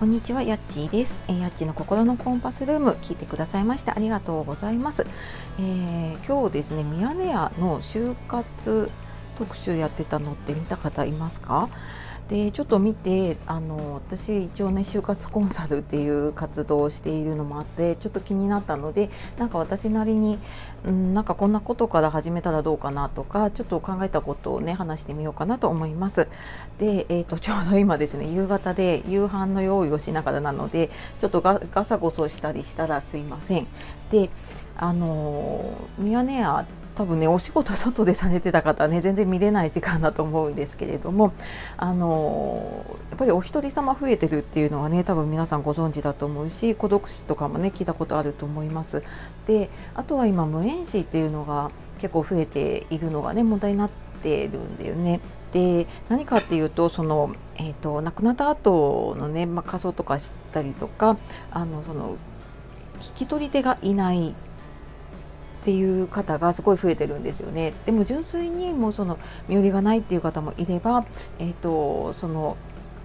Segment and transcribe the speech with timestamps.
[0.00, 1.20] こんにちは、やっちーです。
[1.28, 5.04] えーやっちーの心のコンパスルーム聞いてくださいましてありがとうございます。
[5.58, 8.90] えー今日ですね、ミヤネ屋の就活
[9.40, 11.70] 特集やってたのって見た方いますか？
[12.28, 20.38] でちょっと見てあの私一応ね就活コンサルっていう活動をしているのもあってちょっと気になったのでなんか私なりに、
[20.84, 26.28] うん、なんかこんなことから始めたらどうかなとかちょっと考えたことをね話してみようかなと思います。
[26.78, 30.88] で、えー、と ちょうど今ですね夕方で夕飯の用意をしながらなので
[31.20, 33.66] ちょっとガガサゴソしたりしたらすいません。
[34.12, 34.30] で
[34.76, 35.64] あの
[35.98, 36.64] ミヤネ屋
[37.00, 41.32] 多分ねお仕事外でされてた方はね全然見れない時間だと思うんですけれども
[41.78, 49.02] あのやっぱりお一人様増えてるっていうのはね多分皆さんご存知だと思うし孤独死とかもね聞いたことあると思います。
[49.46, 53.90] であとは今無縁死っていうのが結構増えているのがね問題になっ
[54.22, 55.20] てるんだよね。
[55.52, 61.16] で何かっていうとその、えー、と亡くなった後のね、まあ、仮装とかしたりとか
[61.50, 62.18] あのその
[63.00, 64.34] 引き取り手がいない
[65.60, 67.74] っていう方がすごい増えてるんですよね。
[67.84, 71.04] でも純粋にもうその身寄りがないっていう方もいれば、
[71.38, 72.56] えー、とその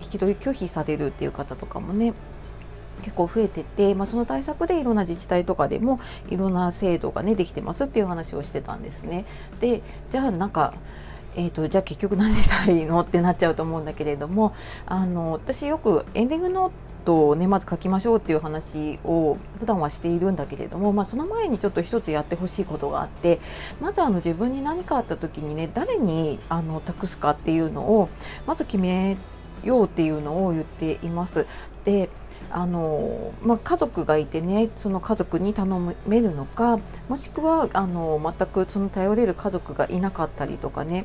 [0.00, 2.14] 引き取り拒否されるっていう方とかもね
[3.02, 9.24] 結構増えてて、まあ、その対策でいろんな自治体とかでもいろんな制度がねできてますっていう話をしてたんですね。
[9.60, 10.74] でじゃあなんか
[11.36, 13.00] えーと、じゃあ結局何したらいいの？
[13.00, 14.54] ってなっちゃうと思うんだけれども
[14.86, 16.74] あの私よくエンディングノート
[17.12, 23.40] をねまず書きましょうっていう話を普段はしているんだけれども、まあ、その前にちょっと一つやってほしいことがあって
[23.80, 28.08] まずあの自分に何かあった時にね誰にあの託すかっていうのを
[28.46, 29.16] まず決め
[29.62, 31.46] ようっていうのを言っています。
[31.84, 32.10] で
[32.50, 41.04] あのまあ、家族がいてねその家族に頼めるのかもしくはあの全くその頼れる家族がいなかったりとかね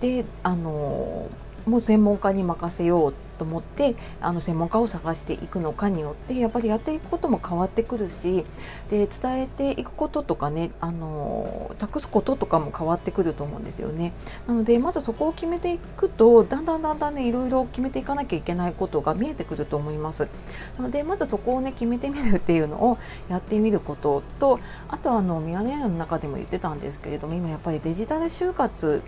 [0.00, 1.28] であの
[1.66, 8.44] もう専門家に任せようっと思ってあの専門家を探していくのかによってやっぱりやっていくことも変わってくるし
[8.90, 14.12] で伝えていくこととかねあの託すこととかも変わってくると思うんですよね。
[14.46, 20.28] なのでまずそこを決めていくとだんだんだんだんねいろいろ決めていかなきゃいけないことが見えてくると思います。
[20.76, 22.98] なのでまずそこをね決めてみるっていうのを
[23.28, 24.58] やってみることと
[24.88, 29.02] あとはあのミヤネ屋の中でも言ってたんですけれども今やっぱりデジタル就活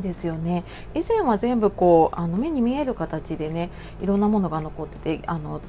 [0.00, 0.64] ですよね。
[0.94, 5.60] 以前は全部こうあの目に見える形でねいろんなものが残っててあの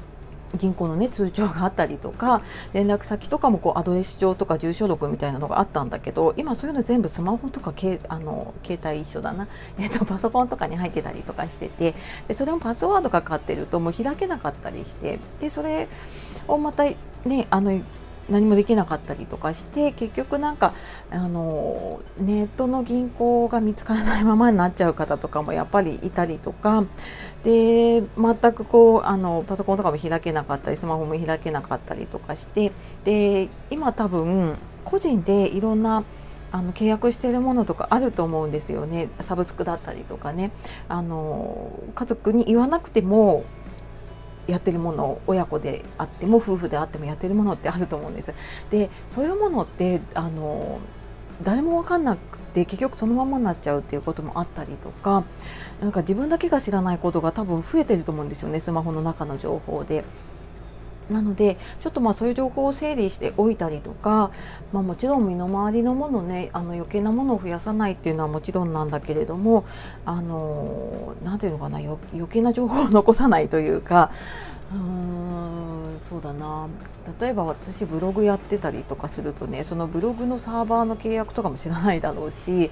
[0.56, 2.42] 銀行のね通帳があったりとか
[2.72, 9.48] 連絡先とかもこうアドレス帳とか住所録みたいなのがあったんだけど今そういうの全部スマホとかけあの携帯一緒だな、
[9.78, 11.94] えっとパソコンとかに入ってたりとかしてて
[12.28, 15.88] でそれもパスワードかかってるともう開けなかったりしてでそれ
[16.48, 17.80] をまたねあの
[18.28, 20.74] 何もできなかったりとかして結局なんか
[21.10, 26.84] あのネットの銀行が見つからないままになっちゃう方とかもやっぱりいたりとか
[27.44, 32.72] で全くこうあのパソコンとかも開けなかったりスマホも開けなかったりとかして
[33.04, 36.04] で今多分個人でいろんな
[36.52, 39.08] あの契約しているものとかあると思うんですよね。
[39.20, 40.52] サブスクだったりとかね。
[40.88, 43.44] あの家族に言わなくても
[44.46, 48.32] やってるもの親子であっても夫婦であってもやってるものってあると思うんです。
[48.70, 50.80] でそういうものってあの
[51.42, 55.24] 誰も分かんなくて結局そのままになっちゃうっていうこともあったりとか
[55.80, 60.04] なんか自分だけが知らないことが多分増えてると思うんですよねスマホの中の情報で。
[61.10, 64.30] なのでちょっとまあそういう情報を整理しておいたりとか、
[64.72, 69.64] まあ、もちろん身の回りのものねあの余計なものを増やさないっていうのはもちろんなんだけれども
[70.04, 74.10] あのなんていうのかな余計な情報を残さないというか
[74.72, 76.68] うーんそうだな
[77.20, 82.70] 例えば私ブログやってたりとかするとねそのブログのサーバーの契約とかも知らないだろうし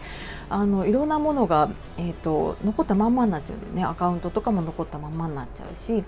[0.48, 6.04] あのいろんなものが、えーと、残ったまんまになっちゃうんでねアカウントとかも残ったまんまになっちゃうしっ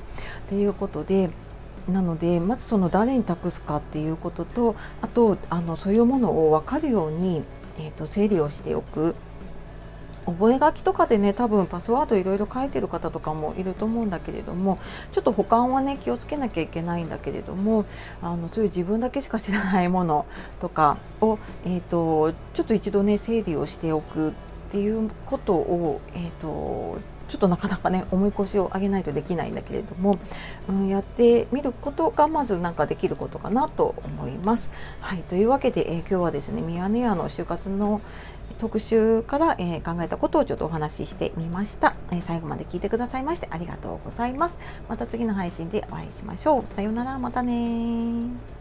[0.49, 1.31] ていうことで。
[1.89, 7.43] なのでまずその誰に託すかっていうこととあとあのそういうものを分かるように、
[7.79, 9.15] えーと、整理をしておく。
[10.27, 14.81] 覚書とかでね多分パスワードいろいろ書いてる方とかもいると思うんだけれども
[15.13, 17.87] ちょっと保管はね気をつけなきゃいけないんだけれども
[18.21, 20.27] あのそういう自分だけしか知らないもの
[20.61, 24.33] とかを、えーと、ちょっと一度ね整理をしておくっ
[24.73, 30.19] ていうことを、えーとちょっとなかなかね重い腰を上げないとできないんだけれども、
[30.69, 34.71] うん、やってみることがまずなんかできることかなと思います。
[35.01, 38.01] はいというわけで、えー、今日はですねミヤネ屋の就活の
[38.59, 44.59] 特集から、えー、考えたことをちょっとお話ししてみました、えー、最後まで聞いてくださいましてありがとうございます。
[44.89, 46.65] また次の配信でお会いしましょう。
[46.67, 48.56] さようならまたね